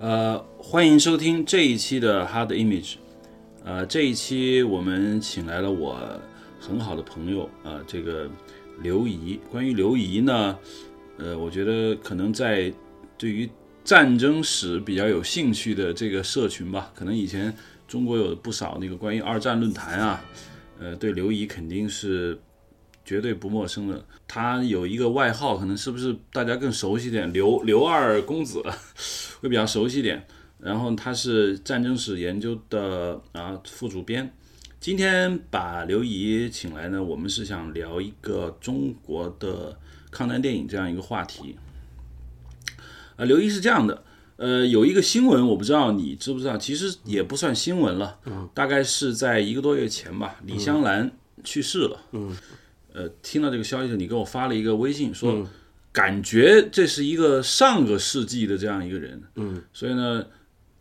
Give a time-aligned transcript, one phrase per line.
[0.00, 2.94] 呃，欢迎收听这一期的 Hard Image。
[3.62, 6.00] 呃，这一期我们请来了我
[6.58, 8.26] 很好的朋友、呃，这个
[8.80, 9.38] 刘怡。
[9.50, 10.58] 关于刘怡呢，
[11.18, 12.72] 呃，我觉得可能在
[13.18, 13.46] 对于
[13.84, 17.54] 战争史比较有兴趣的这个社群吧，可能以前
[17.86, 20.24] 中国有不少那个关于二战论坛啊，
[20.78, 22.40] 呃，对刘怡肯定是
[23.10, 24.04] 绝对不陌生的。
[24.28, 27.32] 他有一个外号，可能是不是大家更熟悉点？
[27.32, 28.62] 刘刘二公子
[29.42, 30.24] 会比较熟悉点。
[30.60, 34.32] 然后他是战争史研究的啊副主编。
[34.78, 39.76] 今天把刘怡请来呢，我们是想聊一个中国的
[40.12, 41.56] 抗战电影这样一个话题。
[43.16, 44.04] 啊，刘怡是这样的，
[44.36, 48.20] 呃，有一个新闻，我不知道你知不知道，其实也不算新闻了，
[48.54, 51.10] 大概是在一个多月前吧，李香兰
[51.42, 52.00] 去世了。
[52.12, 52.36] 嗯，
[52.92, 55.46] 呃，听到这个消息，你给我发了一个微信说，
[55.92, 59.22] 感觉这是一个上个世纪的这样一个人。
[59.36, 60.26] 嗯，所以呢。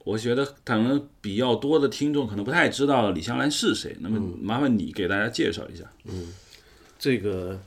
[0.05, 5.83] 我觉得可能比较多的听众可能不太知道李香兰是谁，那么麻烦你给大家介绍一下。
[6.05, 6.33] 嗯，
[6.97, 7.59] 这个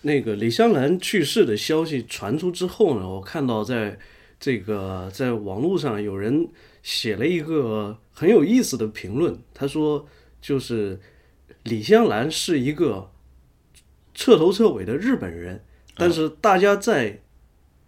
[0.00, 3.96] 那个李香兰去世的消息传出之后呢，我看到在
[4.40, 6.48] 这个在网络上有人
[6.82, 10.04] 写了一个很有意思的评论，他说
[10.40, 10.98] 就是
[11.64, 13.08] 李香兰是一个
[14.14, 15.62] 彻头彻尾的日本人，
[15.96, 17.20] 但是大家在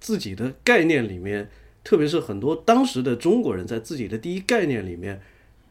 [0.00, 1.50] 自己的概念里面。
[1.86, 5.20] 特别是很多当时的中国人在自己的第一概念里面，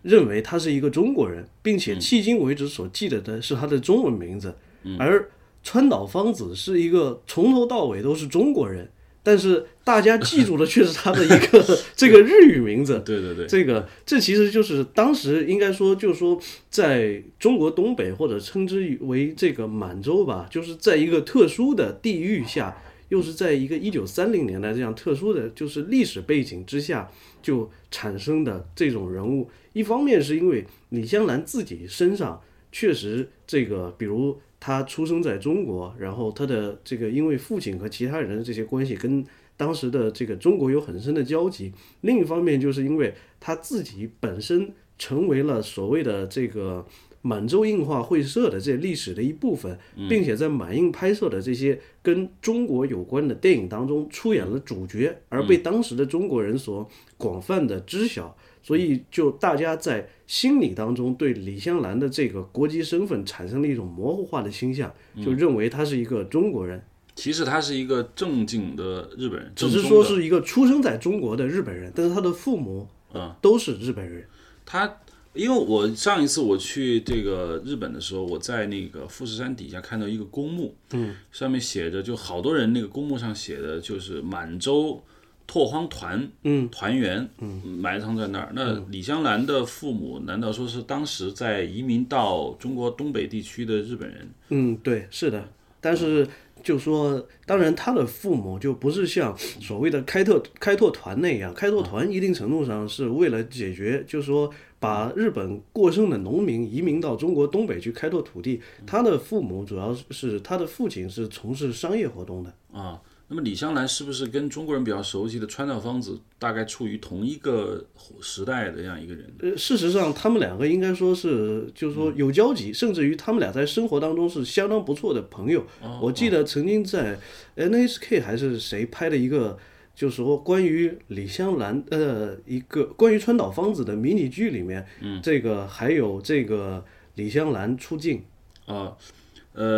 [0.03, 4.55] 认为他是一个中国人，并且迄今为止所记得的是他的中文名字。
[4.99, 5.27] 而
[5.63, 8.91] 川岛芳子是一个从头到尾都是中国人，
[9.23, 11.63] 但是大家记住的却是他的一个
[11.95, 13.01] 这个日语名字。
[13.05, 22.77] 对对对，这个这其实就是当时应该说，就是说在中国东北或者称之为这个满洲吧，就是在一个特殊的地域下。
[23.09, 27.07] 又是在一个一九三零年代这样特殊的就是历史背景之下
[27.43, 39.21] 就产生的这种人物，一方面是因为李香兰自己身上确实这个，比如她出生在中国，然后他的这个因为父亲和其他人的这些关系跟
[39.57, 41.69] 当时的这个中国有很深的交集；
[41.99, 46.85] 另一方面就是因为他自己本身成为了所谓的这个。
[47.25, 49.79] 满洲映画会社的这历史的一部分，
[50.09, 56.85] 并且在满映拍摄的这些跟中国有关的电影当中出演了主角，而被当时的中国人所
[57.15, 64.91] 广泛的知晓，所以就大家在心理当中对李香兰的这个国籍身份产生了一种模糊化的倾向，
[65.23, 66.81] 就认为他是一个中国人。
[67.15, 74.25] 其实他是一个正经的日本人，只是说是一个出生在中国的日本人，但是他的父母嗯都是日本人。
[74.65, 74.97] 他。
[75.35, 85.03] 因为我上一次我去这个日本的时候，我在那个富士山底下看到一个公墓，嗯，上面写着就好多人那个公墓上写的就是满洲
[85.45, 88.51] 拓荒团，嗯，团员，嗯，埋藏在那儿。
[88.55, 94.29] 那李香兰的父母难道说是当时在移民到中国东北地区的日本人？
[94.49, 95.47] 嗯，对，是的。
[95.79, 96.27] 但是
[96.63, 104.51] 就说，当然他的父母就不是像所谓的开拓开拓团那样，开拓团一定程度上是为了解决，就是说。
[104.83, 112.99] 把日本过剩的农民移民到中国东北去开拓土地，他的父母主要是他的父亲是从事商业活动的啊。
[113.33, 117.83] 那么李香兰是不是跟中国人比较熟悉的川岛芳子大概处于同一个
[118.21, 119.33] 时代的这样一个人？
[119.39, 125.65] 呃，事实上他们两个应该说是就是说有交集，甚至于他们俩在生活当中是相当不错的朋友。
[125.99, 127.17] 我记得曾经在
[127.55, 129.57] NHK 还是谁拍的一个。
[129.95, 136.83] 就是说，关于李香兰，呃，一个关于川岛芳子的迷你剧里面，嗯，这个还有这个
[137.13, 138.23] 李香兰出镜，
[138.65, 138.97] 啊，呃，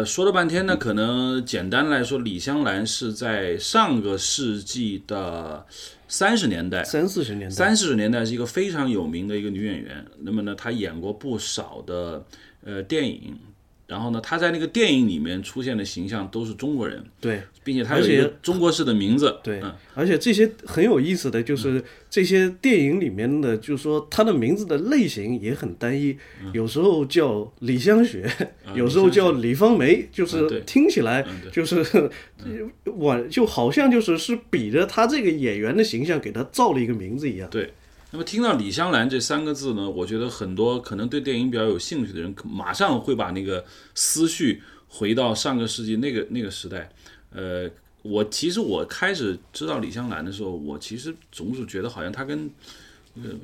[0.06, 5.66] 说了半天呢，可能简单来说，李香兰是在上个世纪的
[6.08, 10.06] 三十年代，三四十年代，三四十年代是一个非常有名的一个女演员。
[10.20, 12.26] 那么呢，她演过不少的
[12.64, 13.38] 呃电影。
[13.88, 19.62] 然后呢，他在那个电影里面出现的形象都是中国人，对，并且他有一个中国式的名字，对，
[19.94, 26.18] 而且这些很有意思的就是这些电影里面的，就是说他的名字的类型也很单一，
[26.52, 28.28] 有时候叫李香雪，
[28.74, 32.10] 有时候叫李芳梅，就是听起来就是
[32.86, 37.72] 我就好像就是是比着他这个演员的形象给他造了一个名字一样，对。
[38.16, 46.90] 那么听到李香兰这三个字呢，我觉得很多可能对电影比较有兴趣的人，马上会把那个思绪回到上个世纪那个那个时代。
[47.34, 47.70] 呃，
[48.04, 52.50] 我其实我开始知道李香兰的时候，我其实总是觉得好像她跟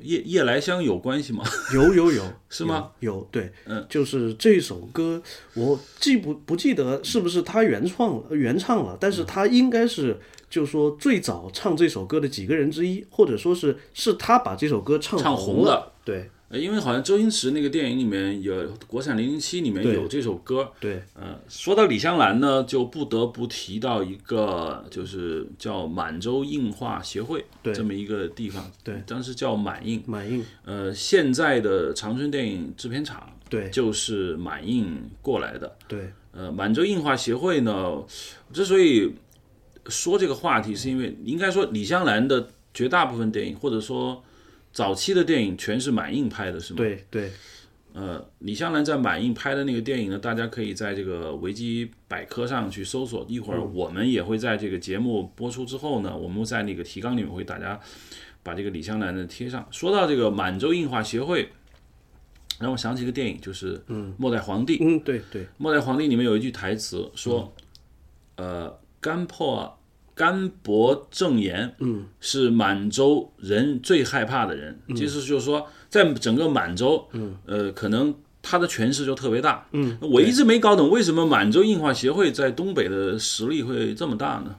[0.00, 1.44] 夜夜来香有关系吗？
[1.74, 2.92] 有有有， 是吗？
[3.00, 5.22] 有，对，嗯，就是这首歌，
[5.52, 10.18] 我记不不记得是不是他原创原唱了，但是他应该是。
[10.52, 15.90] 就说最早唱这首歌的几个人之一，或者说是是他把这首歌唱唱红红了。
[16.04, 16.28] 对。
[16.50, 21.02] 呃因为好像周星驰那个电影里面有国产零零七里面有这首歌，对。
[21.14, 27.72] 呃，说到李香兰呢，就不得不提到一个，就是叫满洲映画协会对。
[27.72, 33.70] 这么一个地方，对，当时叫满映，满映，呃，现在的长春电影制片厂对。
[33.70, 36.12] 就是满映过来的，对。
[36.32, 38.02] 呃，满洲映画协会呢，
[38.52, 39.10] 之所以
[39.86, 44.22] 说这个话题，是因为应该说李香兰的绝大部分电影，或者说
[44.72, 46.78] 早期的电影，全是满映拍的，是吗？
[46.78, 47.30] 对对
[47.94, 53.22] 呃，李香兰在满映拍的那个电影呢，大家可以在这个维基百科上去搜索。
[53.28, 57.78] 一会儿我们也会在这个节目播出之后呢，我们在那个提纲里面会大家
[58.42, 59.68] 把这个李香兰的贴上。
[59.70, 61.50] 说到这个满洲映画协会，
[62.58, 63.76] 让我想起一个电影，就是
[64.16, 64.78] 《末代皇帝》。
[64.80, 67.52] 嗯对对末代皇帝》里面有一句台词说
[68.36, 69.78] ：“呃，干破
[70.14, 74.78] 甘博正言，嗯，是满洲人最害怕的人。
[74.96, 79.66] 其实就是说，在整个满洲，嗯，呃，可能他的权势就特别大。
[79.72, 84.56] 嗯，我一直没搞懂为什么满洲硬化协会在东北的实力会这么大呢？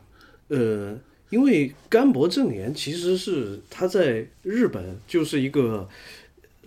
[0.50, 0.98] 呃，
[1.30, 5.88] 因为甘博正言其实是他在日本就是一个。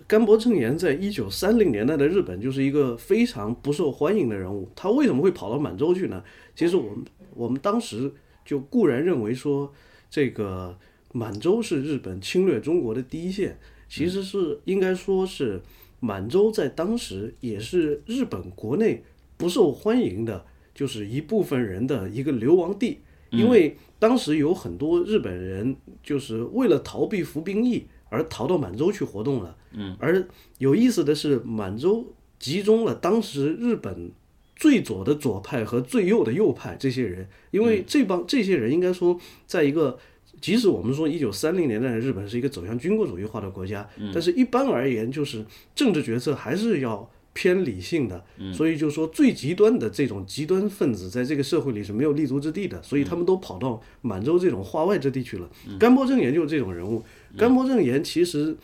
[0.09, 4.71] 甘博正言在一九三零年代的日本就是一个非常不受欢迎的人物。
[4.73, 6.23] 他为什么会跑到满洲去呢？
[6.55, 7.03] 其实我们
[7.37, 8.11] 我们当时
[8.43, 9.71] 就固然认为说，
[10.09, 10.77] 这个
[11.13, 13.57] 满洲是日本侵略中国的第一线，
[13.87, 15.61] 其实是应该说是
[15.99, 19.03] 满洲在当时也是日本国内
[19.37, 22.99] 不受欢迎的，就是一部分人的一个流亡地。
[23.29, 29.53] 因为当时有很多日本人就是为了逃避服兵役而逃到满洲去活动了。
[29.73, 30.25] 嗯，而
[30.59, 34.11] 有意思的是，满洲集中了当时日本
[34.57, 39.97] 最左的左派和最右的右派这些人，因为这帮这些人应该说，在一个
[40.41, 45.45] 即使我们说一九三零年代的日本是一个走向军国主义化的国家，但是一般而言，就是
[45.75, 55.47] 政治决策还是要偏理性的，所以就说最极端的这种极端分子在这个社会里是没有立足之地的，所以他们都跑到满洲这种化外之地去了。
[55.79, 57.03] 甘波正言就是这种人物，
[57.37, 58.57] 甘波正言其实。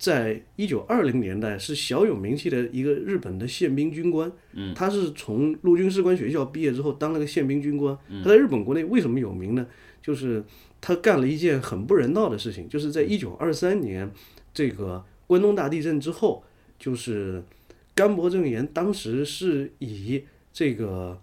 [0.00, 7.94] 在一九二零年代是小有名气的一个日本的宪兵军官，嗯，他是从陆军士官学校毕业之后当了个宪兵军官。
[8.24, 9.66] 他在日本国内为什么有名呢？
[10.00, 10.42] 就是
[10.80, 14.10] 他干了一件很不人道的事情，就是在一九二三年
[14.54, 16.42] 这个关东大地震之后，
[16.78, 17.44] 就是
[17.94, 21.20] 甘博正言当时是以这个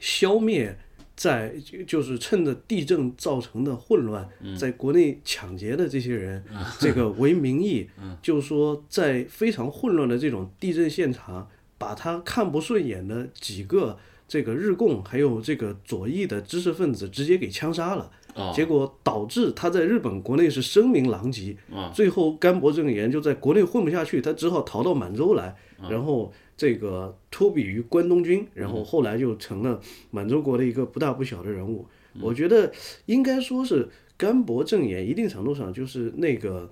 [0.00, 0.76] 消灭。
[1.16, 1.54] 在
[1.86, 4.28] 就是趁着地震造成的混乱，
[4.58, 6.44] 在国内抢劫的这些人，
[6.80, 7.88] 这个为名义，
[8.20, 13.96] 就是说在非常混乱的这种地震现场，把他看不顺眼的几个
[14.26, 18.10] 这个日共还有这个左翼的知识分子直接给枪杀了，
[18.52, 21.56] 结果导致他在日本国内是声名狼藉，
[21.94, 25.54] 最后甘博正言就在国内混不下去，他只好逃到满洲来，
[25.88, 26.32] 然后。
[26.56, 29.80] 这个托比于关东军，然后后来就成了
[30.10, 31.86] 满洲国的一个不大不小的人物。
[32.20, 32.72] 我觉得
[33.06, 36.62] 应该说是甘博正言，一定程度上就是那个《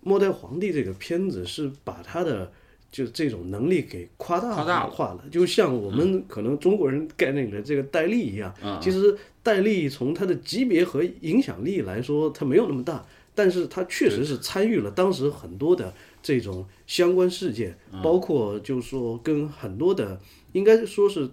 [0.00, 2.50] 末代皇帝》这个片子是把他的
[2.90, 8.54] 就这种能力给夸大化了，就像我们可能中国人概念里的这个戴笠一样。
[8.80, 13.04] 其实戴笠从他的级别和影响力来说，他没有那么大，
[13.34, 15.92] 但是他确实是参与了当时很多的。
[16.22, 20.20] 这种相关事件，包括就是说跟很多的，
[20.52, 21.30] 应该说是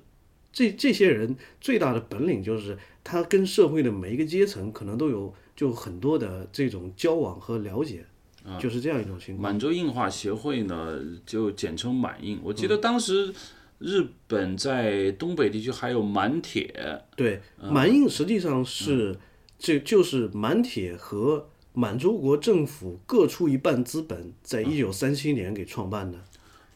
[0.51, 8.03] 这这些人最大的本领，就是他跟社会的每一个阶层可能都有就很多的这种交往和了解，
[8.59, 9.43] 就是这样一种情况。
[9.43, 12.39] 满洲硬化协会呢，就简称满印。
[12.43, 13.31] 我记得当时
[13.77, 17.03] 日本在东北地区还有满铁。
[17.15, 19.19] 对，满印实际上是
[19.59, 21.49] 这就是满铁和。
[21.79, 26.17] 满洲国政府各出一半资本，在一九三七年给创办的。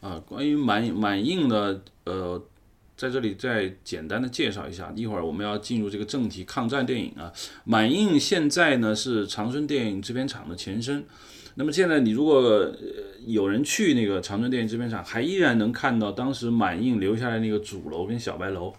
[0.00, 2.42] 啊，关于满满印呢，呃，
[2.96, 4.90] 在这里再简单的介绍一下。
[4.96, 7.30] 一会儿我们要进入这个正题，抗战电影啊。
[7.64, 11.04] 满印现在呢是长春电影制片厂的前身。
[11.56, 12.66] 那么现在你如果
[13.26, 18.72] 有人去那个长春电影制片厂，还依然能看到当时满印留下来那个主楼跟小白楼。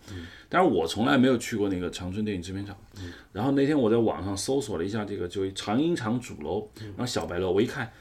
[0.47, 2.75] 但是我从来没有去过那个长春电影制片厂。
[3.33, 7.91] 然后那天我在网上搜索了一下这个，就长影厂主楼，然后小白楼，我一看，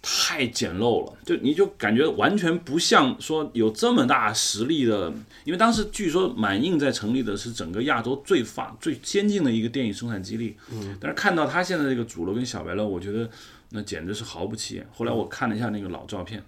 [0.00, 5.12] 太简陋了，就你就感觉完全不像说有这么大实力的。
[5.44, 10.56] 因为当时据说满映在成立的是整个亚洲最发最先进的一个电影生产基地。
[10.72, 10.96] 嗯。
[11.00, 13.30] 但是看到他现在这个主楼跟小白楼，我觉得
[13.70, 14.86] 那简直是毫不起眼。
[14.92, 16.42] 后来我看了一下那个老照片，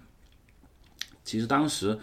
[1.23, 1.97] 其实当时。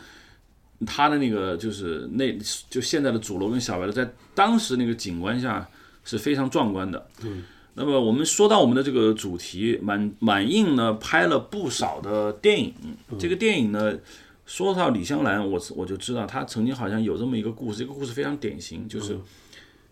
[0.84, 2.36] 他的那个就是那
[2.70, 5.68] 就现在的主楼跟小白楼，在当时那个景观下
[6.04, 7.06] 是非常壮观的。
[7.22, 12.74] 嗯，那么我们说到我们的这个主题，满满映呢拍了不少的电影，
[13.18, 13.98] 这个电影呢。
[14.44, 19.16] 说到李香兰，我我就知道她曾经好像有这么一个故事，这个故事非常典型，就是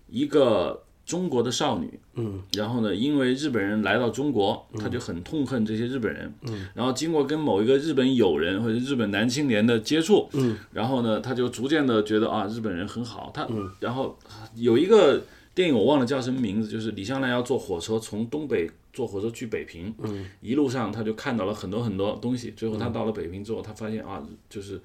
[0.09, 13.45] 一个中国的少女，嗯，然后呢，因为日本人来到中国，他就很痛恨这些日本人，嗯，然后经过跟某一个日本友人或者日本男青年的接触，嗯，然后呢，他就逐渐的觉得啊，日本人很好，她，
[13.81, 14.17] 然后
[14.55, 15.21] 有一个
[15.52, 18.71] 电影我忘了叫什么名字，就是李香兰要坐火车从东北。
[18.93, 20.26] 坐火车去北平，嗯。
[20.40, 22.52] 一路上他就看到了很多很多东西。
[22.57, 24.81] 最后他到了北平之后，他发现啊，就是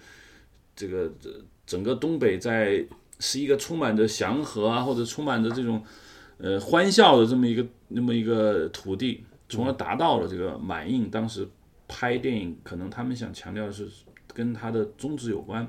[0.75, 1.11] 这个
[1.65, 2.85] 整个东北在
[3.19, 5.81] 是一个充满着祥和啊，或者充满着这种
[6.37, 11.47] 呃欢笑的这么一个那么一个土地，从而达到了这个满印当时
[11.87, 13.87] 拍电影，可能他们想强调的是
[14.33, 15.67] 跟他的宗旨有关，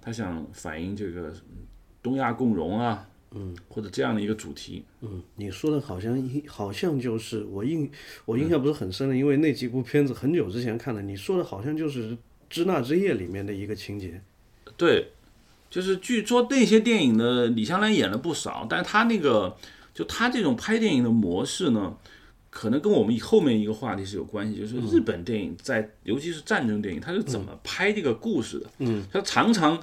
[0.00, 1.32] 他想反映这个
[2.02, 3.08] 东亚共荣啊。
[3.36, 4.84] 嗯，或者这样的一个主题。
[5.00, 7.90] 嗯，你说的好像好像就是我印
[8.26, 11.02] 我印象不是很深了，因为那几部片子很久之前看的。
[11.02, 12.12] 你说的好像就是
[12.48, 14.22] 《支那之夜》里面的一个情节。
[14.76, 15.08] 对，
[15.68, 19.56] 就是据说那些电影呢，李香兰演了不少，但是他那个
[19.94, 21.96] 就他这种拍电影的模式呢，
[22.50, 28.66] 可能跟我们后面一个话题是有关系，就是日本电影在尤其是战争电影，它是怎么拍这个故事的？
[28.80, 29.80] 嗯，它常常。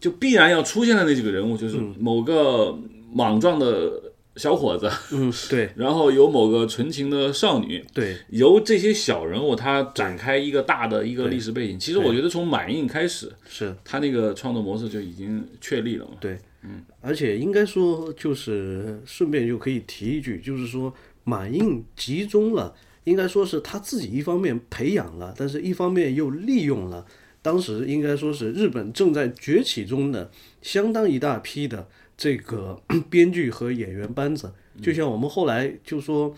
[0.00, 2.72] 就必然要出现的那几个人物，就是某个
[3.12, 4.00] 莽撞的
[4.36, 11.76] 小伙子，嗯，对， 然后有某个纯情的少女，对，由这些小人物他展开一个大的一个历史背景。
[11.80, 16.12] 其实我觉得从满印开始，是他那个创作模式就已经确立了嘛。
[16.20, 16.38] 对，
[16.68, 20.92] 嗯，而且应该说就是顺便就可以提一句，就是说
[21.24, 27.06] 满印集中了，应该说是他自己一方面培养了，但是一方面又利用了。
[27.40, 36.34] 当时应该说是日本正在崛起中的相当一大批的这个 编剧和演员班子，就像我们后来就说，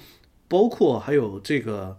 [0.46, 1.96] 包括还有这个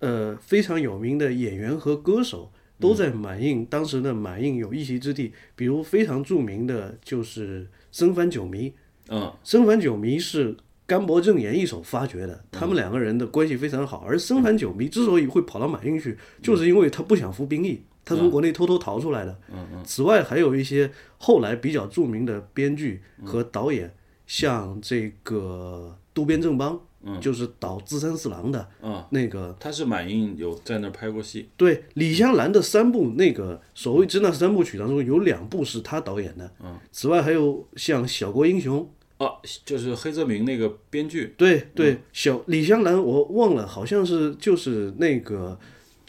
[0.00, 8.72] 呃非常有名的演员和歌手都在满映当时的满印有一席之地，比如非常著名的就是森繁久弥，
[9.08, 10.56] 嗯，森繁久弥是
[10.86, 17.82] 甘博正彦一手发掘的，他们两个人的关系非常好，而森繁久弥之所以会跑到满印去，就是因为他不想服兵役。
[18.04, 19.38] 他从国内偷偷逃出来的。
[19.52, 19.84] 嗯嗯。
[19.84, 23.92] 此外，还有一些后来比较著名的编剧和导演，
[24.26, 26.80] 像这个渡边正邦，
[27.20, 28.68] 就是导《自三四郎》的。
[28.82, 29.04] 嗯。
[29.10, 31.48] 那个他是满印有在那拍过戏。
[31.56, 36.50] 对，李香兰的三部那个所谓支那三部曲当中，有两部是他导演的。
[36.62, 36.78] 嗯。
[36.92, 38.80] 此外，还有像《小国英雄》。
[39.24, 39.32] 啊，
[39.64, 41.34] 就是黑泽明那个编剧。
[41.36, 45.58] 对对，小李香兰，我忘了，好像是就是那个。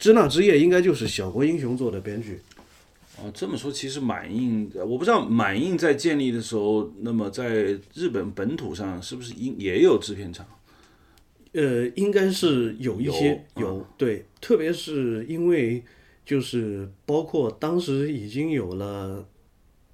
[0.02, 2.40] 《支那之夜》应该就是小国英雄做的编剧。
[3.18, 10.46] 哦，这么说，其实满印，我不知道满印在建立的时候，那么在日本本土上是不是应也有制片厂？
[11.52, 15.82] 呃，应该是有一些有，对，特别是因为
[16.24, 19.28] 就是包括当时已经有了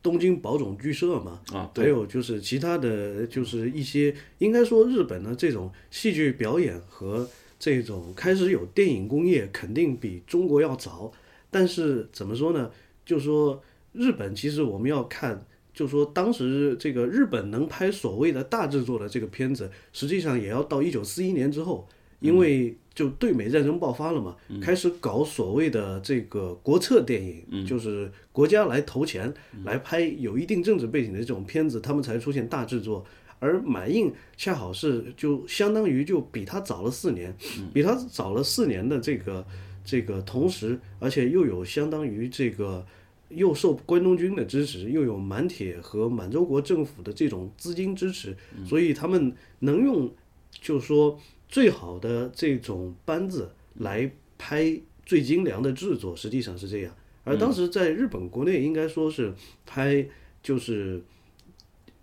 [0.02, 7.28] 东京宝冢剧社嘛，啊，还有就是其他的就是一些，应该说日本的这种戏剧表演和。
[7.58, 11.10] 这种开始有电影工业肯定比中国要早，
[11.50, 12.70] 但是怎么说呢？
[13.06, 13.62] 就说
[13.94, 15.46] 日本其实我们要看，
[15.76, 21.86] 就说当时这个日本能拍所谓的大制作的这个片子，实际上也要到一九四一年之后，
[22.20, 29.30] 因为就对美战争爆发了嘛，开始搞所谓的这个国策电影，就是国家来投钱
[29.64, 33.04] 来拍有一定政治背景的这种片子，他们才出现大制作。
[33.38, 37.36] 而满印恰好是就相当于就比他早了四年，
[37.74, 39.46] 比他早了四年的这个
[39.84, 42.86] 这个同时，而且又有相当于这个
[43.28, 50.12] 又受关东军的支持，又有满铁和满洲国政府的这种资金支持，所以他们能用
[50.50, 51.18] 就是说
[51.48, 56.94] 最好的这种班子来拍最精良的制作，实际上是这样。
[57.24, 60.06] 而当时在日本国内，应该说是拍
[60.42, 61.02] 就是。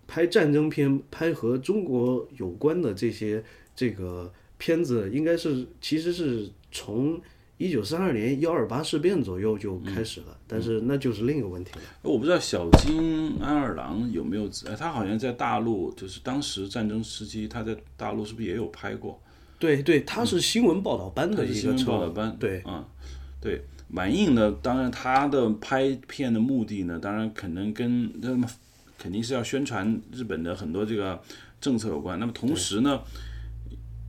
[0.06, 3.42] 拍战争片、拍和中国有关的这些
[3.74, 7.18] 这个片子，应该是其实是从
[7.56, 11.80] 一九三二年幺二八事变左右就开始了，但是那就是另一个问题了。
[12.02, 19.20] 我不知道小津安二郎有没有，他好像在大陆，就是当时战争时期，他在大陆是不是也有拍过？
[19.58, 22.36] 对对，他是新闻报道班的一个新闻报道班。
[22.38, 22.84] 对，嗯，
[23.40, 28.48] 对，满印呢，当然他的拍片的目的呢，当然可能跟那么。
[28.96, 31.20] 肯定是要宣传日本的很多这个
[31.60, 32.18] 政策有关。
[32.18, 33.02] 那么同时呢，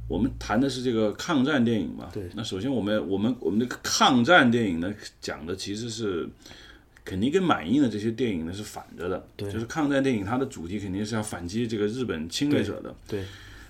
[0.08, 2.10] 我们谈的是这个抗战电影嘛？
[2.14, 2.30] 对。
[2.36, 6.30] 那首先我们我们我们这个抗战电影呢，讲的其实是
[7.04, 12.96] 肯定跟满印的这些电影呢是反着的，对就是抗战电影它的主题肯定是要反击这个日本侵略者的。
[13.08, 13.22] 对，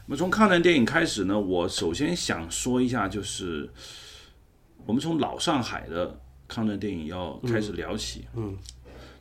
[0.07, 3.69] 那么从抗战电影开始呢，我首先想说一下，就是
[4.85, 8.25] 我们从老上海的抗战电影要开始聊起。
[8.35, 8.57] 嗯，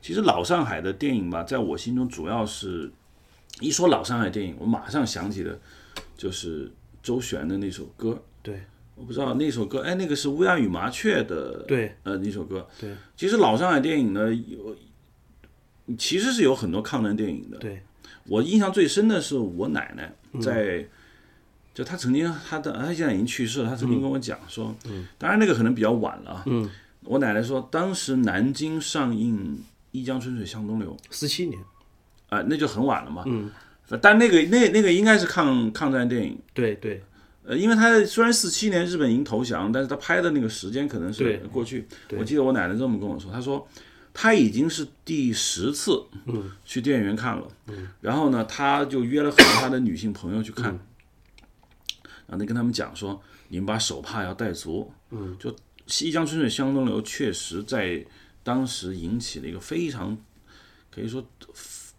[0.02, 2.92] 其实老上海的电影吧，在我心中主要是
[3.60, 5.58] 一说老上海电影，我马上想起的
[6.16, 6.70] 就是
[7.04, 8.20] 周璇的那首歌。
[8.42, 8.62] 对，
[8.96, 12.66] 我不知道那首歌，哎，那个是乌鸦与麻雀的，对，呃，那首歌。
[12.80, 14.76] 对，其实老上海电影呢，有
[15.96, 17.58] 其实是有很多抗战电影的。
[17.58, 17.82] 对，
[18.26, 20.86] 我印象最深的是我奶奶嗯在，
[21.74, 26.44] 就她曾经她的她现在已经去世了，她曾经跟我讲说，嗯当然那个可能比较晚了啊。
[27.02, 29.58] 我奶奶说，当时南京上映
[29.92, 31.60] 《一江春水向东流》四七年，
[32.30, 33.24] 啊、那就很晚了嘛。
[33.26, 33.50] 嗯。
[34.00, 37.02] 但那个那那个应该是抗抗战电影，对对
[37.44, 41.86] 呃，因为他虽然四七年日本已经投降，但是他拍的那个时间可能是过去。
[42.16, 43.68] 我记得我奶奶这么跟我说，她说
[44.14, 46.02] 她已经是第十次
[46.64, 47.46] 去电影院看了，
[48.00, 50.64] 然后呢，她就约了很多她的女性朋友去看，
[52.26, 55.50] 然后她跟他们讲说，你们把手帕要带足，嗯，就
[55.86, 58.02] 《西江春水向东流》确实在
[58.42, 60.16] 当时引起了一个非常
[60.90, 61.22] 可以说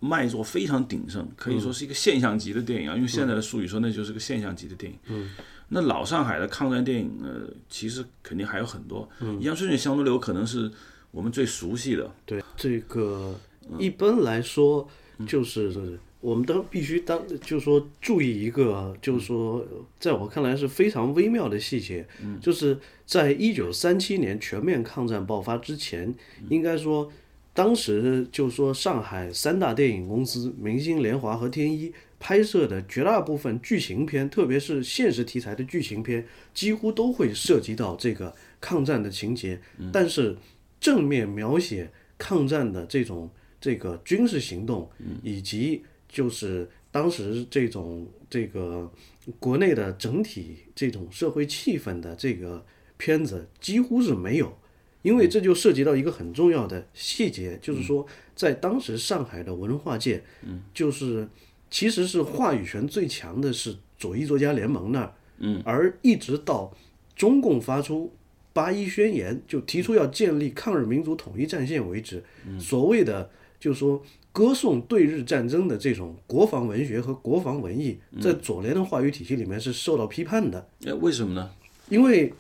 [0.05, 2.95] 卖座非常鼎盛，可以说是一个现象级的电影啊。
[2.95, 5.00] 用现在的术语说，那就是个现象级的电影。
[5.07, 5.31] 嗯，
[5.69, 7.27] 那老上海的抗战电影呢，
[7.67, 9.09] 其实肯定还有很多。
[9.19, 10.71] 嗯，《一江春水向东流》可能是
[11.09, 12.13] 我们最熟悉的。
[12.25, 13.35] 对，这个
[13.79, 14.88] 一般来说
[15.27, 19.65] 就是我们都必须当，就是说注意一个，就是说，
[20.00, 22.07] 在我看来是非常微妙的细节，
[22.39, 26.13] 就是在一九三七年全面抗战爆发之前，
[26.50, 27.12] 应该说。
[27.55, 39.62] 当时就说上海三大电影公司明星联华和天一拍摄的绝大部分剧情片，特别是现实题材的剧情片，几乎都会涉及到这个抗战的情节。
[39.93, 40.35] 但是
[40.81, 43.29] 正面描写抗战的这种
[43.62, 44.89] 这个军事行动，
[45.24, 48.91] 以及就是当时这种这个
[49.39, 52.65] 国内的整体这种社会气氛的这个
[52.97, 54.58] 片子几乎是没有。
[55.06, 58.04] 因为这就涉及到一个很重要的细节，就是说，
[58.36, 61.28] 在当时上海的文化界，嗯，就是
[61.70, 66.76] 其实是话语权最强的是左翼作家联盟那儿，嗯，而一直到
[67.15, 68.12] 中共发出
[68.52, 72.24] 八一宣言，就提出要建立抗日民族统一战线为止，
[72.60, 80.68] 所谓的就是说歌颂对日战争的这种国防文学和国防文艺，在左联的话语体系里面是受到批判的。
[80.84, 81.52] 哎，为什么呢？
[81.89, 82.34] 因为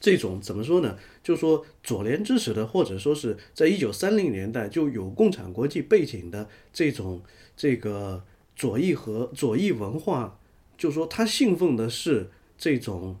[0.00, 0.98] 这种怎么说呢？
[1.24, 7.20] 就是说左联支持的，或者说是在一九三零年代就有共产国际背景的这种
[7.56, 8.22] 这个
[8.54, 10.38] 左翼和左翼文化，
[10.76, 13.16] 就是说他信奉的是这种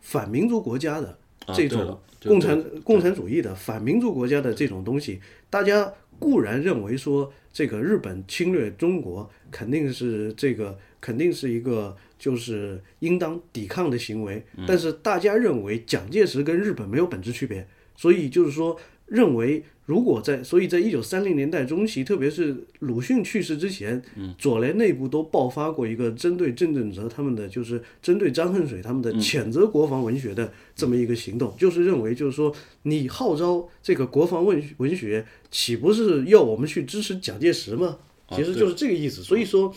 [0.00, 1.18] 反民族国家的
[1.52, 5.20] 这种共产、共产主义的反民族国家的这种东西，
[5.50, 24.02] 大家固然认为说这个日本侵略中国肯定是这个肯定是一个就是应当抵抗的行为，但是大家认为蒋介石跟日本没有本质区别，所以就是说认为如果在所以在一九三零年代中期，特别是鲁迅去世之前，
[24.38, 37.98] 左联内部都爆发过一个针对郑振泽他们的，就是针对张恨水他们的谴责国防文学的这么一个行动，就是认为就是说你号召这个国防文文学，岂不是要我们去支持蒋介石吗？
[38.30, 39.22] 其实就是这个意思。
[39.22, 39.70] 所以说，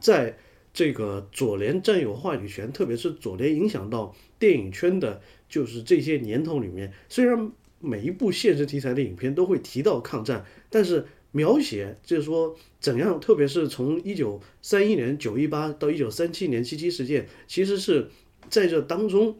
[0.00, 0.36] 在
[0.74, 18.08] 这个左联占有话语权，特别是左联影响到电影圈的，就是这些年头里面，虽然每一部现实题材的影片都会提到抗战，但是描写就是说怎样，特别是从一九三一年九一八到一九三七年七七事件，其实是
[18.48, 19.36] 在这当中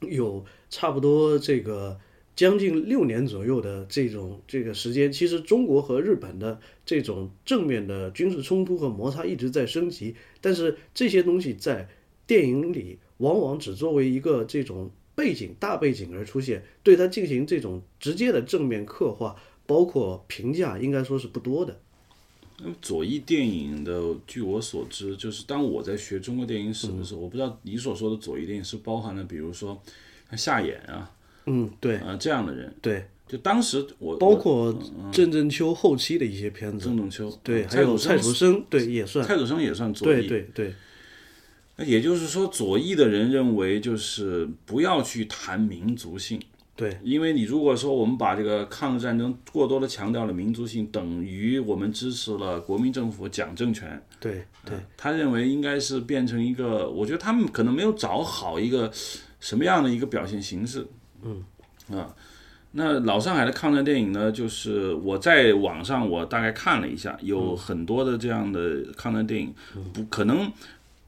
[0.00, 1.98] 有差不多这个
[2.34, 11.88] 将近六年左右的这种这个时间，其实中国和日本的这种正面的军事冲突和摩擦一直在升级，但是这些东西在
[12.26, 21.80] 电影里往往只作为一个这种背景大背景而出现，对他进行这种直接的正面刻画，包括评价，应该说是不多的。
[22.60, 29.80] 那么左翼电影的，据我所知，就是当我在学中国电影史的时候，我不知道你所说的左翼电影是包含了，比如说
[30.30, 31.10] 像夏衍啊，
[31.46, 31.96] 嗯，对。
[31.96, 32.72] 啊、这样的人。
[32.80, 34.72] 对，就当时我包括
[35.12, 40.28] 郑振秋后期的一些片子，郑正秋，对，啊还有蔡楚生，对，也算，蔡楚生也算左对翼。
[40.28, 40.74] 对对
[41.76, 46.40] 那也就是说，左翼的人认为，就是不要去谈民族性，
[46.76, 54.00] 对因为你如果说我们把这个抗日战争过多的强调了民族性，等于我们支持了国民政府蒋政权。
[54.20, 58.90] 对对他认为应该是变成一个，我觉得他们可能没有找好一个
[59.40, 60.86] 什么样的一个表现形式。
[61.22, 61.44] 嗯
[61.90, 62.14] 啊，
[62.72, 69.54] 那老上海的抗战电影呢，就是我在网上我大概看了一下，有很多的这样的抗战电影，
[69.92, 70.50] 不可能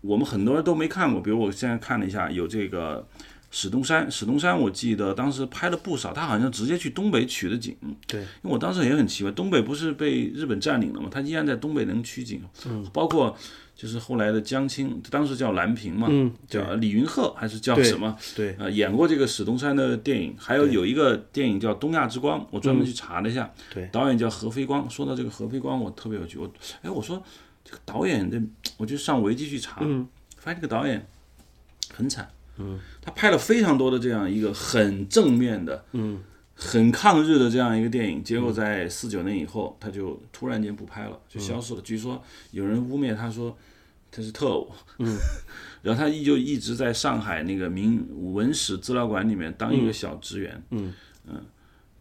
[0.01, 1.21] 我们很多人都没看过。
[1.21, 3.07] 比如我现在看了一下，有这个
[3.51, 7.77] 史东山，史东山我记得当时拍了不少，他好像直接去东北取的景。
[8.07, 11.09] 对，因为我当时也很奇怪，东北不是被日本占领了吗？
[11.11, 13.37] 他依然在东北能取景，嗯包括
[13.75, 18.17] 就是后来的江青，当时叫蓝屏嘛，嗯叫李云鹤还是叫什么？
[18.35, 24.89] 对，呃，演过这个史东山的电影，还有有一个电影叫《东亚之光》，我专门去查了一下，嗯对导演叫何飞光。
[24.89, 27.23] 说到这个何飞光，我特别有趣，我哎，我说
[27.67, 28.41] 这个导演的，
[28.79, 30.09] 我就上维基去查，嗯。
[30.39, 31.05] 发现这个导演
[31.93, 36.23] 很惨，嗯，他拍了非常多的这样一个很正面的，嗯，
[36.55, 41.81] 很抗日的这样一个电影，结果在四九年以后，他就突然间不拍了，就消失了。
[41.81, 43.59] 据说有人污蔑他说
[44.13, 45.19] 他是特务，嗯，
[45.83, 50.95] 然后他依旧一直在上海那个民文史资料馆里面当一个小职员，嗯。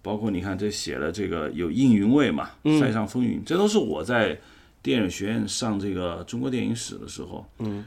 [0.03, 4.39] 包括你看这写了这个有应云卫嘛，塞上风云，这都是我在
[4.85, 7.83] 电影学院上这个中国电影史的时候，嗯，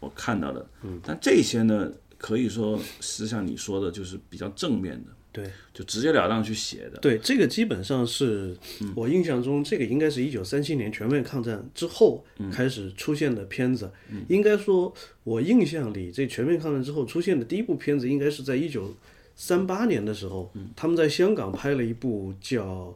[0.00, 5.48] 我看到的，嗯，但这些呢，可以说是像你说的，就是比较正面的，对。
[5.72, 8.54] 就直截了当去写的，对，这个基本上是
[8.96, 13.88] 我印象中，这个应该是一九三七年全面抗战之后开始出现的片子。
[14.28, 18.92] 应该说，我印象里，这全面抗战之后出现的第一部片子，应该是在一九
[19.36, 22.94] 三八年的时候，他们在香港拍了一部叫，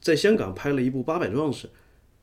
[0.00, 1.66] 在香港拍了一部《八百壮士》，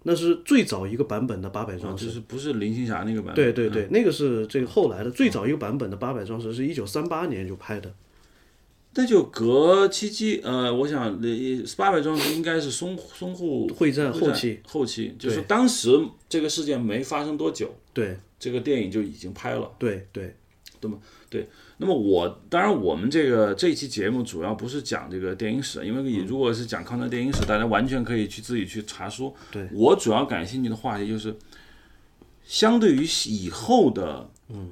[0.04, 2.06] 那是最早一个版本的《八百壮士》。
[2.08, 7.94] 就是不是林青霞那个版本，对对对，那个是这个后来的最早一个版本的《八百壮士》，是一九三八年就拍的。
[8.96, 15.92] 那就隔七七，呃，我想呃八百壮士应该是淞淞沪会战后期，后期就是当时
[16.28, 19.72] 这个事件没发生多久，对这个电影就已经拍了。
[19.78, 20.36] 对对，
[21.78, 29.36] 那么我当然我们这个这一期节目主要不是讲这个电影史，因为你如果是讲抗战电影史，大家完全可以去自己去查书。
[29.52, 29.68] 对。
[29.72, 31.36] 我主要感兴趣的话题就是，
[32.44, 34.72] 相对于以后的，嗯，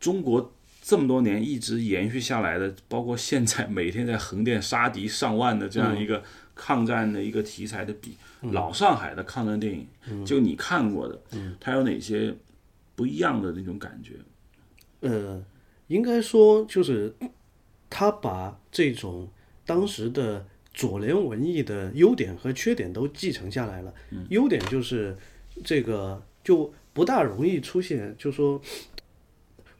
[0.00, 6.22] 中国这么多年一直延续下来的，包括现在每天在横店杀敌上万的这样一个
[6.54, 11.20] 抗战的一个题材的比，老上海的抗战电影，就你看过的，
[11.60, 12.34] 它有哪些
[12.94, 14.12] 不一样的那种感觉？
[15.06, 15.44] 呃，
[15.86, 17.14] 应该说就是
[17.88, 19.28] 他把这种
[19.64, 23.94] 当时的左联文艺的优点和缺点都继承下来了。
[24.28, 25.16] 优点就是
[25.64, 28.60] 这个就不大容易出现，就说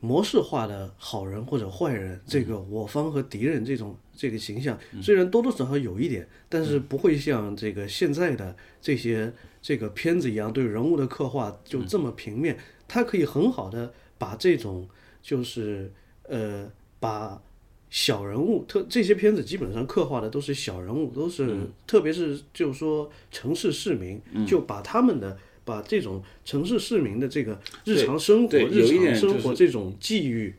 [0.01, 14.89] 模式化的好人或者坏人，这个我方和敌人这种这个形象，虽然多多少少有一点，但是不会像这个现在的这些这个片子一样对人物的刻画就这么平面，它可以很好的把这种
[15.27, 15.93] 就是
[16.29, 17.43] 呃把。
[17.89, 30.53] 小人物特这些片子基本上刻画的都是小人物，都是、特别是就是说城市市民，就把他们的把这种城市市民的这个日常生活、日常生活这种际遇，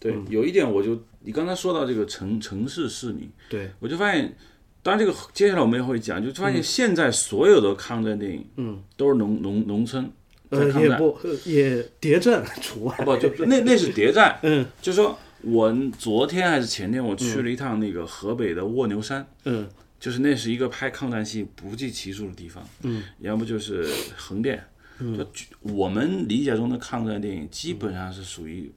[0.00, 3.70] 对，有一点我就你刚才说到这个城城市市民，对。
[3.78, 4.34] 我就发现，
[4.82, 10.10] 当然这个接下来我们也会讲，就发现现在所有的抗战电影，嗯，都是农农农村在
[10.52, 19.68] 呃，也不呃也谍战除外，不就 那那是谍战，嗯，就说我昨天还是前天我去了一趟那个河北的卧牛山，嗯。
[20.02, 24.60] 就是那是一个拍抗战戏不计其数的地方，嗯，要不就是横店，
[24.98, 25.24] 嗯，就
[25.60, 28.68] 我们理解中的抗战电影基本上是属于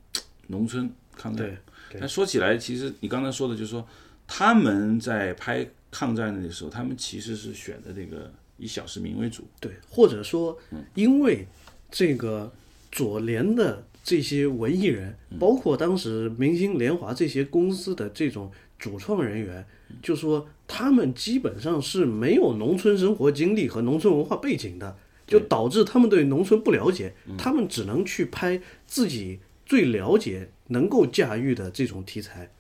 [0.50, 1.48] 农村抗战，
[1.90, 2.00] 对。
[2.00, 3.84] 但说起来，其实你刚才说的，就是说
[4.28, 10.56] 他们在拍抗战的时候，他们其实是选的这个以小市民为主，对，或者说
[10.94, 11.48] 因为
[11.96, 12.52] 这个
[12.92, 19.66] 左联的这些文艺人，包括当时明星联华这些公司的这种主创人员，
[20.04, 32.52] 就说他们基本上是没有农村生活经历和农村文化背景的，就导致他们对农村不了解，他们只能去拍自己最了解、能够驾驭的这种题材。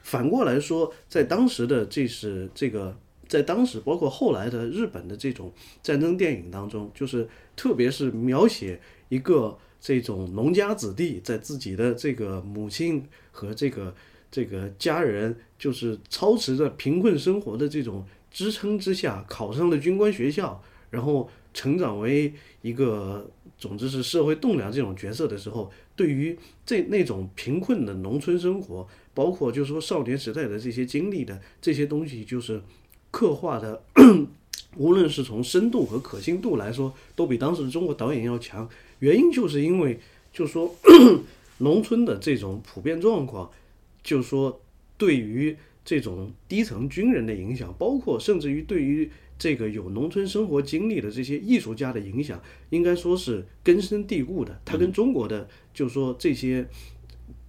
[0.00, 2.96] 反过来说，在当时的这是这个，
[3.30, 5.52] 在当时包括后来的日本的这种
[5.84, 13.94] 战争电影当中，就是特别是描写一个这种农家子弟在自己的这个母亲和这个
[14.32, 32.60] 这个家人，就是操持着贫困生活的这种支撑之下，考上了军官学校，然后成长为一个总之是社会栋梁这种角色的时候，对于这那种贫困的农村生活，包括就是说少年时代的这些经历的这些东西，就是
[33.10, 33.82] 刻画的，
[34.76, 38.68] 无论是从深度和可信度来说，都比当时的中国导演要强。
[39.00, 39.98] 原因就是因为，
[40.32, 40.74] 就是说
[41.58, 43.50] 农村的这种普遍状况，
[44.02, 44.60] 就是说
[44.96, 54.60] 对于这种低层军人的影响，包括甚至于对于这个有农村生活经历的这些艺术家的影响，应该说是根深蒂固的。
[54.64, 56.66] 它跟中国的就是说这些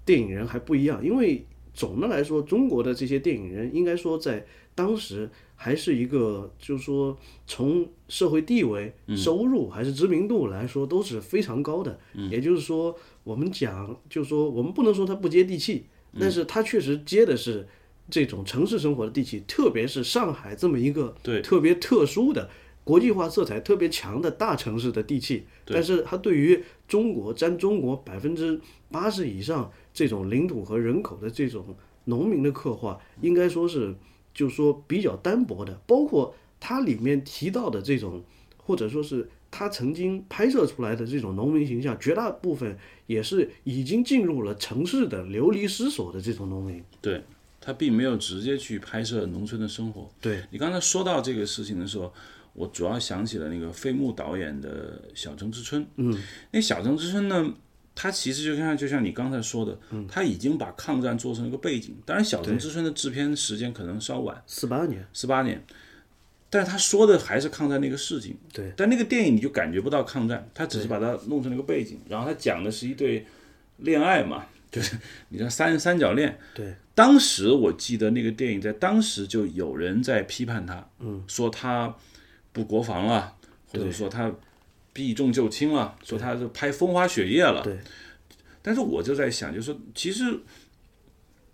[0.06, 5.30] 电影人还不一样，因为总的来说，中国的这些电影人应该说在当时
[5.64, 12.00] 还是一个，就是说从社会地位、收入还是知名度来说都是非常高的。
[12.32, 15.86] 也就是说，我们讲，就是说我们不能说它不接地气，
[16.20, 17.68] 但是它确实接的是
[18.10, 22.50] 这种城市生活的地气，特别是上海这么一个特别特殊的。
[22.84, 33.94] 国际化色彩特别强的大城市的地气，但是它对于中国占中国百分之八十以上这种领土和人口的这种农民的刻画，应该说是
[34.34, 35.80] 就说比较单薄的。
[35.86, 38.24] 包括它里面提到的这种，
[38.58, 46.82] 或者说是他曾经拍摄出来的这种农民形象，绝大部分也是已经进入了城市的流离失所的这种农民。
[47.02, 47.22] 对
[47.60, 50.10] 他并没有直接去拍摄农村的生活。
[50.22, 52.14] 对你刚才说到这个事情的时候，
[52.54, 55.84] 我主要想起了那个费穆导演的《小城之春》。
[55.98, 56.18] 嗯，
[56.52, 57.54] 那《小城之春》呢，
[58.02, 61.96] 它其实就像就像你刚才说的，嗯，他已经把抗战做成了一个背景。
[62.04, 65.64] 当然，《小城之春》的制片时间可能稍晚，四八年，四八年，
[66.50, 68.36] 但是他说的还是抗战那个事情。
[68.52, 73.24] 对，但那个电影你就感觉不到抗战，他只是把它弄成了一个背景，然后他讲的是一对
[73.78, 74.98] 恋爱嘛，就是
[75.30, 76.40] 你说三三角恋。
[76.56, 81.96] 对，当时我记得那个电影在当时就有人在批判他，嗯，说他
[82.52, 83.36] 不国防了，
[83.68, 84.34] 或者说他
[84.94, 87.62] 避重就轻了，说他是拍风花雪月了。
[87.64, 87.78] 对，
[88.62, 90.40] 但是我就在想，就是说其实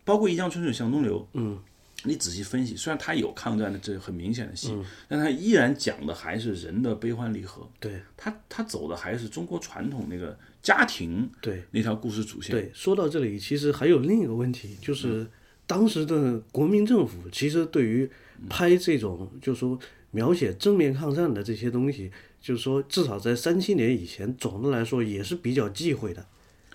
[0.04, 1.60] 包括《一江春水向东流》，嗯，
[2.04, 4.76] 你仔细分析，虽然他有抗战的这很明显的戏，
[5.08, 7.69] 但他依然讲的还是人的悲欢离合。
[7.80, 12.56] 对，他他走的还是中国传统那个家庭对那条故事主线。
[12.56, 15.28] 对，说到这里，其实还有另一个问题，就是
[15.65, 18.10] 当时的国民政府其实对于
[18.50, 19.78] 拍这种，就是说
[20.12, 22.12] 描写正面抗战的这些东西，
[22.47, 26.25] 就是说至少在三七年以前，总的来说也是比较忌讳的。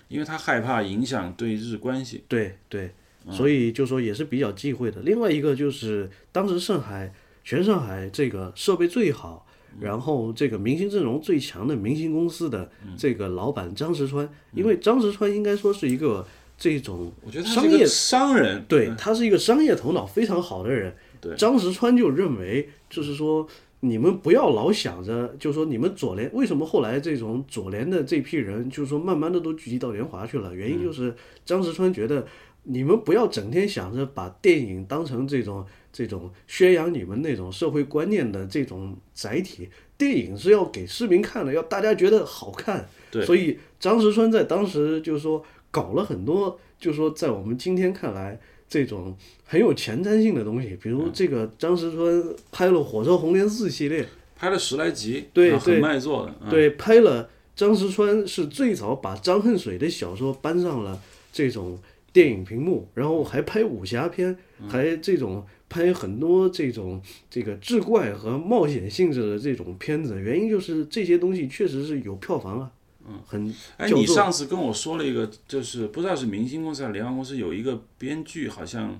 [0.07, 2.23] 因为他害怕影响对日关系。
[2.27, 2.91] 对对，
[3.31, 5.01] 所以就说也是比较忌讳的。
[5.01, 7.11] 另外一个就是当时上海
[7.43, 9.47] 全上海这个设备最好，
[9.79, 16.23] 然后这个明星阵容最强的明星公司的这个老板张石川，因为张石川应该说是一个
[16.55, 20.95] 这种我觉得商业商人，对，他是一个商业头脑非常好的人。
[21.19, 23.47] 对张石川就认为，就是说，
[23.85, 30.55] 你们不要老想着，就是说，你们左联为什么后来这种左联的这批人，就是说，慢慢的都聚集到联华去了？
[30.55, 32.25] 原因就是张石川觉得，
[32.63, 39.67] 你们不要整天想着把电影当成这种这种宣扬你们那种社会观念的这种载体，
[39.97, 42.87] 电影是要给市民看的，要大家觉得好看。
[43.11, 56.35] 对所以张石川在当时就是说搞了很多，就是说在我们今天看来这种很有前瞻性的东西，比如这个张石川拍了《火车红莲寺》系列，拍了十来集，对很卖座的。
[56.41, 60.99] 嗯对，拍了张石川是最早把张恨水的小说搬上了
[61.31, 61.77] 这种
[62.11, 64.35] 电影屏幕，然后还拍武侠片，
[64.67, 70.19] 还这种拍很多这种这个志怪和冒险性质的这种片子。
[70.19, 72.71] 原因就是这些东西确实是有票房啊，
[73.07, 78.99] 嗯，很哎，你上次跟我说了一个，就是不知道是明星公司还是联欢公司，有一个编剧好像，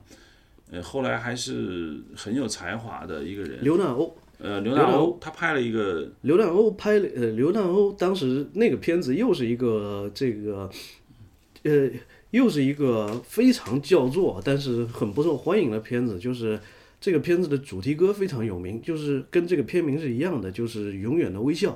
[0.71, 4.15] 呃，后来还是很有才华的一个人，刘南欧。
[4.39, 10.69] 呃，刘南欧，他拍了一个，刘南欧拍了，呃，刘南欧当时那个片子又是一个这个，
[11.61, 11.89] 呃，
[12.31, 16.19] 又是一个非常叫座，但是很不受欢迎的片子。
[16.19, 16.59] 就是
[16.99, 21.71] 这个片子的主题歌非常有名，就是跟这个片名是一样的，就是《永远的微笑》。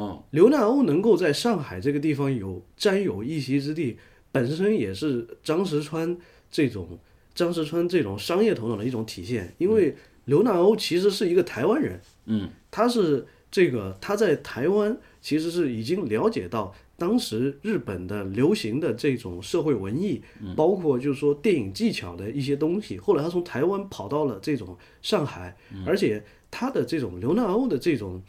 [0.00, 3.98] 哦，刘难欧能够在上海这个地方有占有一席之地，
[4.32, 6.16] 本身也是张石川
[6.50, 6.98] 这种
[7.34, 9.54] 张石川这种商业头脑的一种体现。
[9.58, 20.22] 因为刘难欧其实是一个台湾人，嗯，他是这个他在台湾其实是已经了解到当时日本的流行的这种社会文艺，
[20.56, 22.96] 包括就是说电影技巧的一些东西。
[22.96, 28.22] 后来他从台湾跑到了这种上海，而且他的这种刘难欧的这种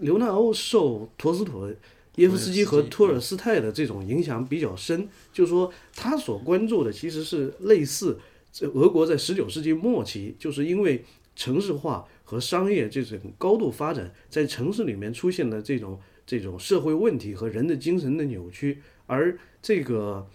[0.00, 1.70] 刘纳欧受陀思妥
[2.16, 8.18] 耶夫斯基和托尔斯泰的这种影响比较深，就是说他所关注的其实是类似
[8.52, 11.04] 这俄国在十九世纪末期，就是因为
[11.36, 20.26] 城市化和商业这种高度发展，在城市里面出现的这种这种社会问题和人的精神的扭曲，而这个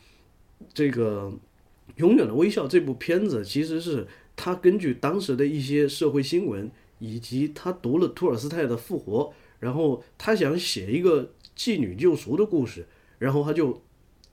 [0.74, 1.30] 这个
[1.98, 9.24] 《永远的微笑》这部片子，其实是他根据当时的一些社会新闻，以及他读了托尔斯泰的《复活》，
[9.64, 12.86] 然后他想写一个妓女救赎的故事，
[13.18, 13.82] 然后他就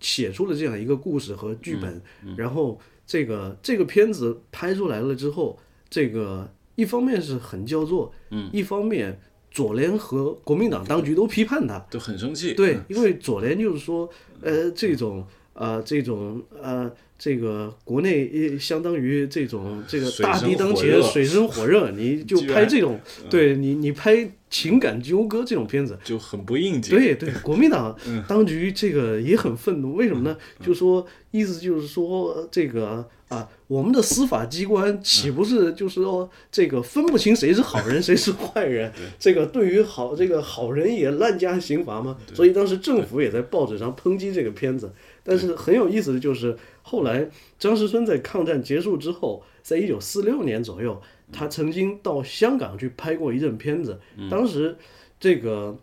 [0.01, 2.03] 写出了这样一个故事和剧本，
[2.37, 5.57] 然后这个这个片子拍出来了之后，
[5.89, 9.21] 这个一方面是很焦作，嗯，一方面
[9.53, 12.55] 左联和国民党当局都批判他，都很生气。
[12.55, 26.97] 对，因为左联就是说，呃，这种呃这种呃这个国内呃相当于这种这个大敌当前，水深火热，你 就拍这种，对你你拍情感纠葛这种片子，就很不应景。
[26.97, 30.35] 对对，国民党 嗯当局这个也很愤怒，为什么呢？
[30.65, 38.91] 就说意思就是说这个啊，我们的司法机关岂不是就是说这个分不清谁是好人谁是坏人？
[39.21, 42.17] 这个对于好这个好人也滥加刑罚吗？
[42.33, 44.91] 所以当时政府也在报纸上抨击这个片子。
[45.23, 46.57] 但是很有意思的就是，
[46.91, 51.01] 后来张石春在抗战结束之后，在一九四六年左右，
[51.31, 54.01] 他曾经到香港去拍过一阵片子，
[54.31, 54.77] 当时
[55.19, 55.79] 这个。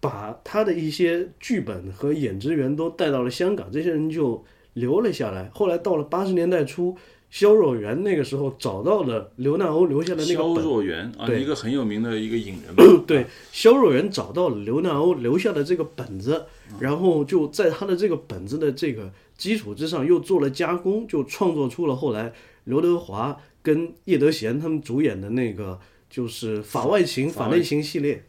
[0.00, 4.44] 把他的一些剧本和演职员都带到了香港，这些人就
[4.74, 5.50] 留了下来。
[5.52, 6.96] 后来到了八十年代初，
[7.30, 12.84] 肖若元那个时候找到了刘难欧留下的那个肖本，若元啊，对一个很有名的一个影人吧。
[13.08, 16.44] 对，肖若元找到了刘难欧留下的这个本子，
[16.78, 22.32] 然后就在他的这个本子的这个基础之上又做了加工，就创作出了后来
[22.64, 28.24] 刘德华跟叶德娴他们主演的那个就是法外情、法内情系列。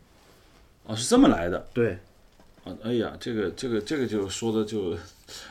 [0.85, 1.67] 哦，是这么来的。
[1.73, 1.97] 对，
[2.63, 4.95] 啊，哎呀，这个这个这个就说的就，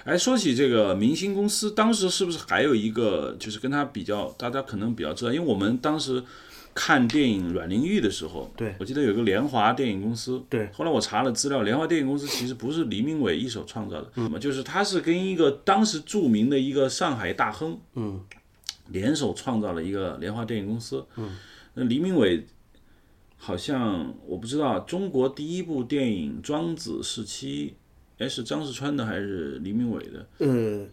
[0.04, 6.22] 哎，说起这个明星公司，当时是不是还有一个就是跟他比较，大家可能比较知道，因为我们当时
[6.80, 8.72] 看电影《阮玲玉》的时候，对。
[8.78, 18.20] 我记得有个联华电影公司，对，后来我查了资料，联华电影公司其实不是黎明伟一手创造的，嗯，就是他是跟一个当时著名的一个上海大亨，嗯，
[18.90, 21.36] 联手创造了一个联华电影公司，嗯，
[21.74, 22.46] 那黎明伟。
[23.40, 27.76] 好像我不知道，中国第一部电影《庄子》时期，
[28.18, 30.26] 哎，是张世川的还是黎明伟的？
[30.40, 30.88] 嗯，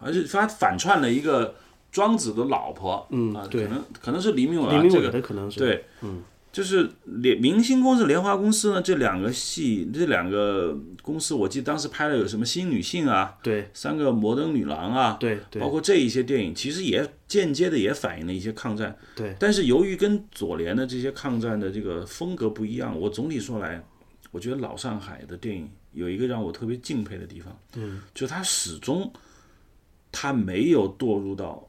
[0.00, 1.54] 而且他反串了一个
[1.96, 3.06] 庄子的老婆？
[3.10, 3.64] 嗯啊，对。
[3.64, 5.58] 可能可能是黎明伟啊，黎明伟这个的可能是。
[5.58, 13.70] 对，嗯，就是联明星公司、莲花公司呢，这两个戏，这两个公司，我记得当时拍了有什么新女性啊，对。
[13.72, 15.62] 三个摩登女郎啊，对对。
[15.62, 18.94] 包括这一些电影，其实也间接的也反映了一些抗战。
[19.14, 23.82] 对，但是由于跟左联的这些抗战的这个风格不一样，我总体说来，
[24.30, 29.10] 我觉得老上海的电影有一个让我特别敬佩的地方，嗯，就他始终
[30.12, 31.65] 他没有堕入到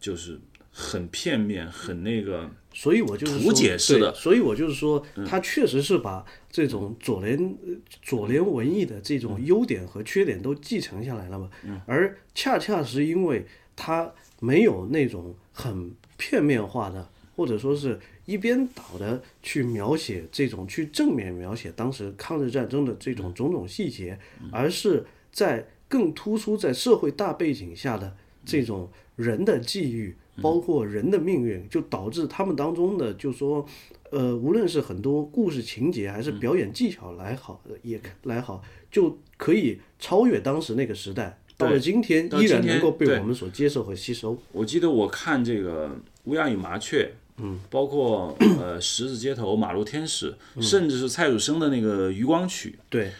[0.00, 0.40] 就是
[0.72, 2.50] 很片面、很那个。
[2.72, 7.36] 所以我就是图说解式的所以我就是说，他确实是把这种左联
[7.66, 11.50] 呃左联文艺的这嗯种优点和缺点都继承下来了嘛。
[11.84, 24.16] 而恰恰是因为他没有那种很片面化的，或者说是一边倒的去描写这种去正面描写当时抗日战争的这嗯种种种细节，
[24.52, 28.88] 而是在更突出在社会大背景下的这种
[29.20, 33.66] 人的际遇，包括人的命运，就导致他们当中的就说，
[34.10, 41.38] 呃，无论是很多故事情节还是表演技巧来好，也来好，就可以超越当时那个时代。
[41.56, 44.34] 到了今天，依然能够被我们所接受和吸收。
[44.50, 45.88] 我记得我看这个
[46.24, 47.04] 《乌鸦与麻雀》，
[47.36, 53.12] 嗯，包括呃《十字街头》《马路天使》，甚至是蔡楚生的那个《渔光曲》，对，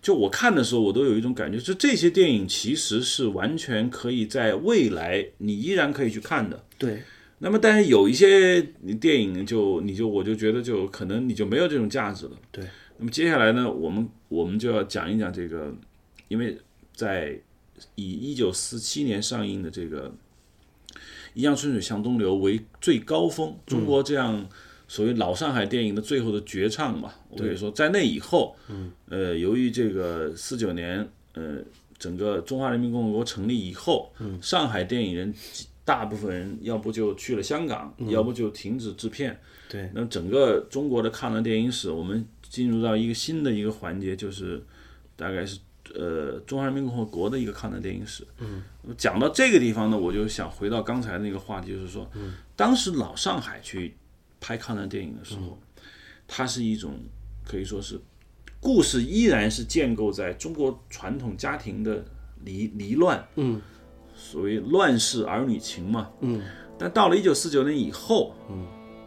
[0.00, 6.64] 就我看的时候，我都有一种感觉，就这些电影其实是完全可以在未来你依然可以去看的。
[6.78, 7.02] 对，
[7.38, 8.62] 那么，但是有一些
[9.00, 12.32] 电影就你就我就觉得就可能你就没有这种价值了。
[12.52, 12.64] 对。
[13.00, 15.72] 那么接下来呢，我们我们就要讲一讲这个，
[16.26, 16.58] 因为
[16.92, 17.38] 在
[17.94, 20.08] 以一九四七年上映的这个
[21.32, 24.48] 《一江春水向东流》为最高峰，中国这样
[24.88, 27.12] 所谓老上海电影的最后的绝唱嘛。
[27.28, 31.58] 我可以说，在那以后，嗯，呃，由于这个四九年，呃，
[31.98, 35.32] 整个中华人民共和国成立以后，嗯，上海电影人
[35.84, 39.38] 大部分人要不就去了香港，要不就停止制片。
[39.68, 44.62] 对，那么整个中国的抗战电影史，我们进入到一个新的一个环节，就是
[45.14, 45.58] 大概是
[45.94, 48.26] 呃中华人民共和国的一个抗战电影史。
[48.38, 48.62] 嗯，
[48.96, 52.10] 讲到这个地方呢，我就想回到刚才那个话题，就是说，
[52.56, 53.94] 当时老上海去
[54.40, 55.58] 拍抗战电影的时候，
[56.26, 56.98] 它是一种
[57.44, 58.00] 可以说是
[58.60, 62.04] 故事依然是建构在中国传统家庭的
[62.44, 63.60] 离离乱，嗯，
[64.14, 66.42] 所谓乱世儿女情嘛，嗯，
[66.78, 68.66] 但到了一九四九年以后，嗯，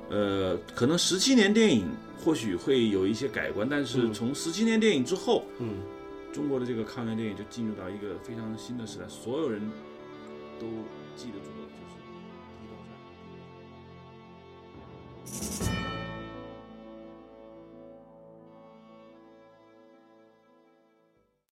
[0.10, 1.86] 呃，可能十七年电影
[2.24, 5.76] 或许会有一些改观，但是从十七年电影之后，嗯，
[6.34, 9.62] 中国的这个抗战电影就进入到一个非常新的时代，所有人
[10.60, 10.66] 都
[11.16, 11.51] 记得住
[15.32, 15.81] Bye.